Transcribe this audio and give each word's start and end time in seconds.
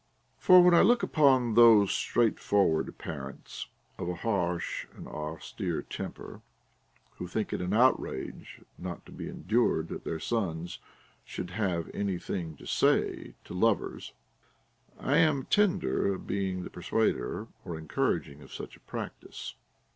For 0.39 0.63
when 0.63 0.73
1 0.73 0.83
look 0.85 1.03
upon 1.03 1.53
those 1.53 1.91
straightforward 1.91 2.97
parents, 2.97 3.67
of 3.99 4.09
a 4.09 4.15
harsh 4.15 4.87
and 4.95 5.07
austere 5.07 5.83
tem 5.83 6.11
per, 6.13 6.41
who 7.17 7.27
think 7.27 7.53
it 7.53 7.61
an 7.61 7.71
outrage 7.71 8.61
not 8.79 9.05
to 9.05 9.11
be 9.11 9.29
endured 9.29 9.89
that 9.89 10.03
their 10.03 10.19
sons 10.19 10.79
should 11.23 11.51
have 11.51 11.87
any 11.93 12.17
thing 12.17 12.55
to 12.57 12.65
say 12.65 13.35
to 13.43 13.53
lovers, 13.53 14.13
I 14.99 15.17
am 15.17 15.43
tender 15.45 16.11
of 16.15 16.25
being 16.25 16.63
the 16.63 16.71
persuader 16.71 17.49
or 17.63 17.77
encourager 17.77 18.41
of 18.41 18.51
such 18.51 18.75
a 18.75 18.79
practice. 18.79 19.53